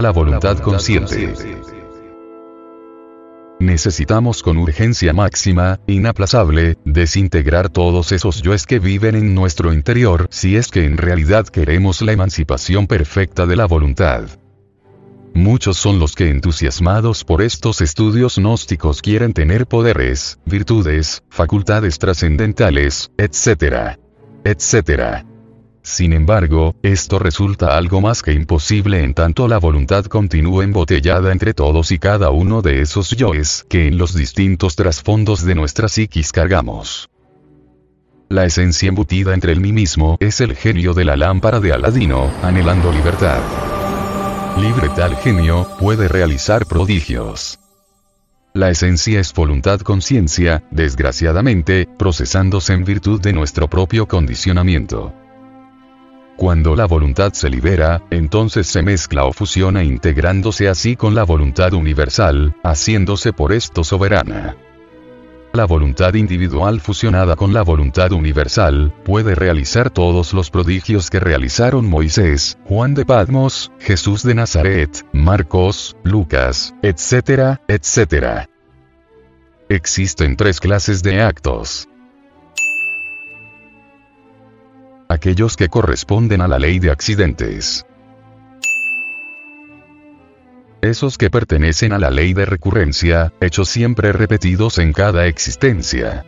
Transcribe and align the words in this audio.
La 0.00 0.12
voluntad 0.12 0.58
consciente. 0.58 1.34
Necesitamos 3.58 4.44
con 4.44 4.56
urgencia 4.56 5.12
máxima, 5.12 5.80
inaplazable, 5.88 6.78
desintegrar 6.84 7.68
todos 7.68 8.12
esos 8.12 8.40
yoes 8.40 8.64
que 8.64 8.78
viven 8.78 9.16
en 9.16 9.34
nuestro 9.34 9.72
interior 9.72 10.28
si 10.30 10.54
es 10.56 10.68
que 10.68 10.84
en 10.84 10.98
realidad 10.98 11.48
queremos 11.48 12.00
la 12.02 12.12
emancipación 12.12 12.86
perfecta 12.86 13.44
de 13.46 13.56
la 13.56 13.66
voluntad. 13.66 14.28
Muchos 15.34 15.76
son 15.76 15.98
los 15.98 16.14
que 16.14 16.30
entusiasmados 16.30 17.24
por 17.24 17.42
estos 17.42 17.80
estudios 17.80 18.38
gnósticos 18.38 19.02
quieren 19.02 19.32
tener 19.32 19.66
poderes, 19.66 20.38
virtudes, 20.46 21.24
facultades 21.28 21.98
trascendentales, 21.98 23.10
etc. 23.18 23.98
etc. 24.44 25.24
Sin 25.88 26.12
embargo, 26.12 26.76
esto 26.82 27.18
resulta 27.18 27.74
algo 27.74 28.02
más 28.02 28.22
que 28.22 28.34
imposible 28.34 29.02
en 29.02 29.14
tanto 29.14 29.48
la 29.48 29.56
voluntad 29.56 30.04
continúa 30.04 30.62
embotellada 30.62 31.32
entre 31.32 31.54
todos 31.54 31.92
y 31.92 31.98
cada 31.98 32.28
uno 32.28 32.60
de 32.60 32.82
esos 32.82 33.12
yoes 33.12 33.64
que 33.70 33.88
en 33.88 33.96
los 33.96 34.12
distintos 34.12 34.76
trasfondos 34.76 35.46
de 35.46 35.54
nuestra 35.54 35.88
psiquis 35.88 36.30
cargamos. 36.30 37.08
La 38.28 38.44
esencia 38.44 38.90
embutida 38.90 39.32
entre 39.32 39.52
el 39.52 39.60
mí 39.60 39.72
mismo 39.72 40.18
es 40.20 40.42
el 40.42 40.54
genio 40.54 40.92
de 40.92 41.06
la 41.06 41.16
lámpara 41.16 41.58
de 41.58 41.72
Aladino, 41.72 42.30
anhelando 42.42 42.92
libertad. 42.92 43.40
Libre 44.60 44.90
tal 44.94 45.16
genio, 45.16 45.66
puede 45.80 46.06
realizar 46.06 46.66
prodigios. 46.66 47.60
La 48.52 48.68
esencia 48.68 49.20
es 49.20 49.32
voluntad 49.32 49.80
conciencia, 49.80 50.62
desgraciadamente, 50.70 51.88
procesándose 51.98 52.74
en 52.74 52.84
virtud 52.84 53.22
de 53.22 53.32
nuestro 53.32 53.68
propio 53.70 54.06
condicionamiento. 54.06 55.14
Cuando 56.38 56.76
la 56.76 56.86
voluntad 56.86 57.32
se 57.32 57.50
libera, 57.50 58.00
entonces 58.10 58.68
se 58.68 58.80
mezcla 58.80 59.24
o 59.24 59.32
fusiona 59.32 59.82
integrándose 59.82 60.68
así 60.68 60.94
con 60.94 61.16
la 61.16 61.24
voluntad 61.24 61.72
universal, 61.72 62.54
haciéndose 62.62 63.32
por 63.32 63.52
esto 63.52 63.82
soberana. 63.82 64.56
La 65.52 65.64
voluntad 65.64 66.14
individual 66.14 66.80
fusionada 66.80 67.34
con 67.34 67.52
la 67.52 67.62
voluntad 67.62 68.12
universal, 68.12 68.94
puede 69.04 69.34
realizar 69.34 69.90
todos 69.90 70.32
los 70.32 70.48
prodigios 70.48 71.10
que 71.10 71.18
realizaron 71.18 71.90
Moisés, 71.90 72.56
Juan 72.66 72.94
de 72.94 73.04
Patmos, 73.04 73.72
Jesús 73.80 74.22
de 74.22 74.36
Nazaret, 74.36 75.04
Marcos, 75.12 75.96
Lucas, 76.04 76.72
etc., 76.82 77.58
etc. 77.66 78.46
Existen 79.68 80.36
tres 80.36 80.60
clases 80.60 81.02
de 81.02 81.20
actos. 81.20 81.88
Aquellos 85.08 85.56
que 85.56 85.68
corresponden 85.68 86.42
a 86.42 86.48
la 86.48 86.58
ley 86.58 86.78
de 86.80 86.90
accidentes. 86.90 87.86
Esos 90.82 91.16
que 91.16 91.30
pertenecen 91.30 91.92
a 91.92 91.98
la 91.98 92.10
ley 92.10 92.34
de 92.34 92.44
recurrencia, 92.44 93.32
hechos 93.40 93.68
siempre 93.68 94.12
repetidos 94.12 94.78
en 94.78 94.92
cada 94.92 95.26
existencia. 95.26 96.24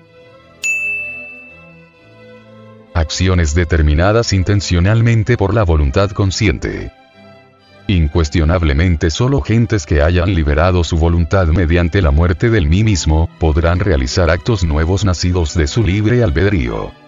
Acciones 2.94 3.54
determinadas 3.54 4.32
intencionalmente 4.32 5.36
por 5.36 5.54
la 5.54 5.62
voluntad 5.62 6.10
consciente. 6.10 6.90
Incuestionablemente 7.86 9.10
solo 9.10 9.40
gentes 9.42 9.84
que 9.84 10.00
hayan 10.00 10.34
liberado 10.34 10.84
su 10.84 10.96
voluntad 10.96 11.48
mediante 11.48 12.00
la 12.02 12.10
muerte 12.10 12.50
del 12.50 12.66
mí 12.66 12.82
mismo, 12.82 13.28
podrán 13.38 13.78
realizar 13.78 14.30
actos 14.30 14.64
nuevos 14.64 15.04
nacidos 15.04 15.54
de 15.54 15.66
su 15.66 15.82
libre 15.82 16.24
albedrío. 16.24 16.99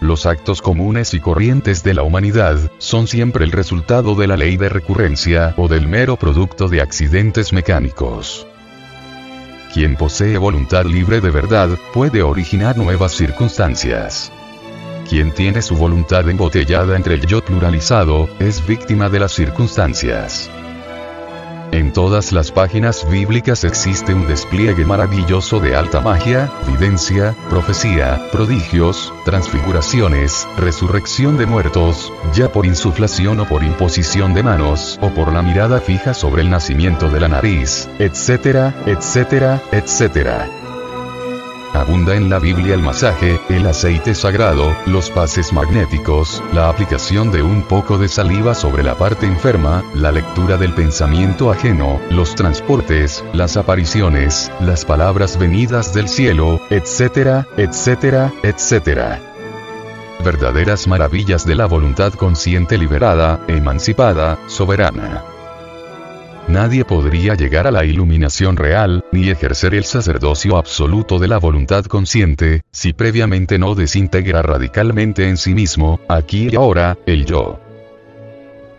Los 0.00 0.26
actos 0.26 0.60
comunes 0.60 1.14
y 1.14 1.20
corrientes 1.20 1.82
de 1.82 1.94
la 1.94 2.02
humanidad, 2.02 2.58
son 2.78 3.06
siempre 3.06 3.44
el 3.44 3.52
resultado 3.52 4.14
de 4.14 4.26
la 4.26 4.36
ley 4.36 4.56
de 4.56 4.68
recurrencia 4.68 5.54
o 5.56 5.68
del 5.68 5.88
mero 5.88 6.16
producto 6.16 6.68
de 6.68 6.82
accidentes 6.82 7.52
mecánicos. 7.52 8.46
Quien 9.72 9.96
posee 9.96 10.38
voluntad 10.38 10.84
libre 10.84 11.20
de 11.20 11.30
verdad, 11.30 11.70
puede 11.92 12.22
originar 12.22 12.76
nuevas 12.76 13.12
circunstancias. 13.12 14.32
Quien 15.08 15.32
tiene 15.32 15.62
su 15.62 15.76
voluntad 15.76 16.28
embotellada 16.28 16.96
entre 16.96 17.14
el 17.14 17.26
yo 17.26 17.44
pluralizado, 17.44 18.28
es 18.38 18.66
víctima 18.66 19.08
de 19.08 19.20
las 19.20 19.32
circunstancias. 19.32 20.50
En 21.72 21.92
todas 21.92 22.32
las 22.32 22.52
páginas 22.52 23.08
bíblicas 23.10 23.64
existe 23.64 24.14
un 24.14 24.26
despliegue 24.26 24.84
maravilloso 24.84 25.60
de 25.60 25.76
alta 25.76 26.00
magia, 26.00 26.50
videncia, 26.66 27.34
profecía, 27.50 28.20
prodigios, 28.32 29.12
transfiguraciones, 29.24 30.48
resurrección 30.56 31.36
de 31.36 31.46
muertos, 31.46 32.12
ya 32.34 32.50
por 32.50 32.66
insuflación 32.66 33.40
o 33.40 33.46
por 33.46 33.62
imposición 33.62 34.34
de 34.34 34.42
manos, 34.42 34.98
o 35.02 35.10
por 35.10 35.32
la 35.32 35.42
mirada 35.42 35.80
fija 35.80 36.14
sobre 36.14 36.42
el 36.42 36.50
nacimiento 36.50 37.08
de 37.08 37.20
la 37.20 37.28
nariz, 37.28 37.88
etcétera, 37.98 38.74
etcétera, 38.86 39.60
etcétera. 39.72 40.65
Abunda 41.76 42.16
en 42.16 42.30
la 42.30 42.38
Biblia 42.38 42.74
el 42.74 42.82
masaje, 42.82 43.38
el 43.50 43.66
aceite 43.66 44.14
sagrado, 44.14 44.74
los 44.86 45.10
pases 45.10 45.52
magnéticos, 45.52 46.42
la 46.54 46.70
aplicación 46.70 47.30
de 47.30 47.42
un 47.42 47.62
poco 47.62 47.98
de 47.98 48.08
saliva 48.08 48.54
sobre 48.54 48.82
la 48.82 48.96
parte 48.96 49.26
enferma, 49.26 49.84
la 49.94 50.10
lectura 50.10 50.56
del 50.56 50.72
pensamiento 50.72 51.50
ajeno, 51.50 52.00
los 52.10 52.34
transportes, 52.34 53.22
las 53.34 53.58
apariciones, 53.58 54.50
las 54.60 54.86
palabras 54.86 55.38
venidas 55.38 55.92
del 55.92 56.08
cielo, 56.08 56.60
etcétera, 56.70 57.46
etcétera, 57.56 58.32
etcétera 58.42 59.20
verdaderas 60.24 60.88
maravillas 60.88 61.46
de 61.46 61.54
la 61.54 61.66
voluntad 61.66 62.12
consciente 62.14 62.78
liberada, 62.78 63.44
emancipada, 63.46 64.38
soberana. 64.48 65.35
Nadie 66.48 66.84
podría 66.84 67.34
llegar 67.34 67.66
a 67.66 67.72
la 67.72 67.84
iluminación 67.84 68.56
real, 68.56 69.04
ni 69.10 69.30
ejercer 69.30 69.74
el 69.74 69.84
sacerdocio 69.84 70.56
absoluto 70.56 71.18
de 71.18 71.26
la 71.26 71.38
voluntad 71.38 71.84
consciente, 71.86 72.62
si 72.70 72.92
previamente 72.92 73.58
no 73.58 73.74
desintegra 73.74 74.42
radicalmente 74.42 75.28
en 75.28 75.38
sí 75.38 75.54
mismo, 75.54 75.98
aquí 76.08 76.48
y 76.52 76.54
ahora, 76.54 76.96
el 77.04 77.26
yo. 77.26 77.65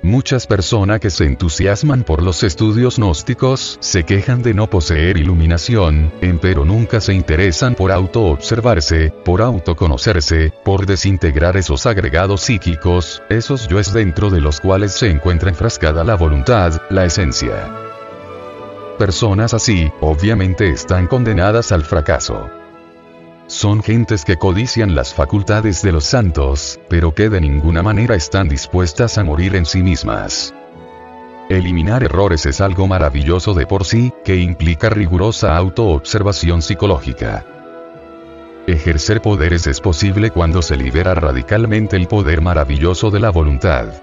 Muchas 0.07 0.47
personas 0.47 1.01
que 1.01 1.09
se 1.09 1.25
entusiasman 1.25 2.03
por 2.03 2.23
los 2.23 2.41
estudios 2.43 2.97
gnósticos 2.97 3.77
se 3.81 4.05
quejan 4.05 4.41
de 4.41 4.53
no 4.53 4.69
poseer 4.69 5.17
iluminación, 5.17 6.13
pero 6.41 6.63
nunca 6.63 7.01
se 7.01 7.13
interesan 7.13 7.75
por 7.75 7.91
autoobservarse, 7.91 9.11
por 9.25 9.41
autoconocerse, 9.41 10.53
por 10.63 10.85
desintegrar 10.85 11.57
esos 11.57 11.85
agregados 11.85 12.39
psíquicos, 12.39 13.21
esos 13.29 13.67
yoes 13.67 13.91
dentro 13.91 14.29
de 14.29 14.39
los 14.39 14.61
cuales 14.61 14.93
se 14.93 15.11
encuentra 15.11 15.49
enfrascada 15.49 16.05
la 16.05 16.15
voluntad, 16.15 16.81
la 16.89 17.03
esencia. 17.03 17.69
Personas 18.97 19.53
así, 19.53 19.91
obviamente 19.99 20.69
están 20.69 21.07
condenadas 21.07 21.73
al 21.73 21.83
fracaso. 21.83 22.49
Son 23.47 23.81
gentes 23.81 24.25
que 24.25 24.35
codician 24.35 24.93
las 24.93 25.13
facultades 25.13 25.81
de 25.81 25.93
los 25.93 26.03
santos, 26.03 26.81
pero 26.89 27.15
que 27.15 27.29
de 27.29 27.39
ninguna 27.39 27.81
manera 27.81 28.13
están 28.13 28.49
dispuestas 28.49 29.17
a 29.17 29.23
morir 29.23 29.55
en 29.55 29.65
sí 29.65 29.81
mismas. 29.81 30.53
Eliminar 31.49 32.03
errores 32.03 32.45
es 32.45 32.59
algo 32.59 32.87
maravilloso 32.87 33.53
de 33.53 33.65
por 33.65 33.85
sí, 33.85 34.11
que 34.25 34.35
implica 34.35 34.89
rigurosa 34.89 35.55
autoobservación 35.55 36.61
psicológica. 36.61 37.45
Ejercer 38.67 39.21
poderes 39.21 39.65
es 39.65 39.79
posible 39.79 40.29
cuando 40.29 40.61
se 40.61 40.75
libera 40.75 41.15
radicalmente 41.15 41.95
el 41.95 42.09
poder 42.09 42.41
maravilloso 42.41 43.11
de 43.11 43.21
la 43.21 43.29
voluntad. 43.29 43.93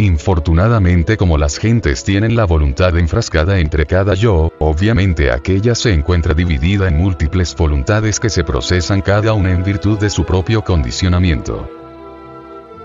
Infortunadamente 0.00 1.16
como 1.16 1.38
las 1.38 1.58
gentes 1.58 2.04
tienen 2.04 2.36
la 2.36 2.44
voluntad 2.44 2.96
enfrascada 2.96 3.58
entre 3.58 3.84
cada 3.84 4.14
yo, 4.14 4.52
obviamente 4.60 5.32
aquella 5.32 5.74
se 5.74 5.92
encuentra 5.92 6.34
dividida 6.34 6.86
en 6.86 6.96
múltiples 6.96 7.56
voluntades 7.56 8.20
que 8.20 8.30
se 8.30 8.44
procesan 8.44 9.00
cada 9.02 9.32
una 9.32 9.50
en 9.50 9.64
virtud 9.64 9.98
de 9.98 10.08
su 10.08 10.24
propio 10.24 10.62
condicionamiento. 10.62 11.68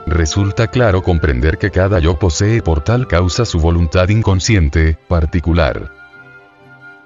Resulta 0.07 0.67
claro 0.67 1.03
comprender 1.03 1.59
que 1.59 1.69
cada 1.69 1.99
yo 1.99 2.17
posee 2.17 2.63
por 2.63 2.83
tal 2.83 3.07
causa 3.07 3.45
su 3.45 3.59
voluntad 3.59 4.09
inconsciente, 4.09 4.97
particular. 5.07 6.02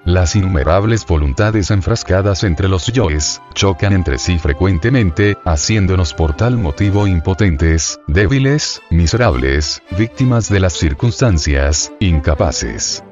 Las 0.08 0.38
innumerables 0.38 1.06
voluntades 1.06 1.70
enfrascadas 1.70 2.46
entre 2.46 2.70
los 2.70 2.88
yoes, 2.94 3.42
chocan 3.54 3.92
entre 3.92 4.18
sí 4.18 4.40
frecuentemente, 4.40 5.36
haciéndonos 5.44 6.14
por 6.14 6.34
tal 6.34 6.58
motivo 6.58 7.08
impotentes, 7.08 8.00
débiles, 8.08 8.82
miserables, 8.90 9.84
víctimas 9.98 10.48
de 10.48 10.62
las 10.62 10.72
circunstancias, 10.72 11.92
incapaces. 12.00 13.04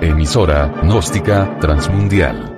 Emisora, 0.00 0.72
gnóstica, 0.82 1.58
transmundial 1.60 2.57